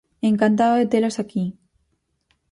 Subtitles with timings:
[0.29, 1.45] Encantado de telas aquí.